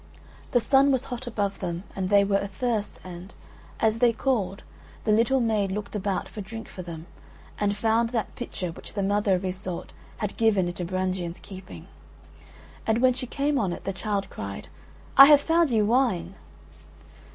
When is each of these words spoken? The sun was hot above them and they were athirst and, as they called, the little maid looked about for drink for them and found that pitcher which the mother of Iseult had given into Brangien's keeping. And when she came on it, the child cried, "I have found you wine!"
The 0.51 0.59
sun 0.59 0.91
was 0.91 1.03
hot 1.03 1.27
above 1.27 1.59
them 1.59 1.83
and 1.95 2.09
they 2.09 2.23
were 2.23 2.39
athirst 2.39 2.99
and, 3.03 3.35
as 3.79 3.99
they 3.99 4.11
called, 4.11 4.63
the 5.03 5.11
little 5.11 5.39
maid 5.39 5.71
looked 5.71 5.95
about 5.95 6.27
for 6.27 6.41
drink 6.41 6.67
for 6.67 6.81
them 6.81 7.05
and 7.59 7.77
found 7.77 8.09
that 8.09 8.33
pitcher 8.35 8.71
which 8.71 8.95
the 8.95 9.03
mother 9.03 9.35
of 9.35 9.45
Iseult 9.45 9.93
had 10.17 10.37
given 10.37 10.67
into 10.67 10.85
Brangien's 10.85 11.37
keeping. 11.39 11.87
And 12.87 12.97
when 12.99 13.13
she 13.13 13.27
came 13.27 13.59
on 13.59 13.71
it, 13.73 13.83
the 13.83 13.93
child 13.93 14.27
cried, 14.31 14.69
"I 15.17 15.25
have 15.25 15.41
found 15.41 15.69
you 15.69 15.85
wine!" 15.85 16.33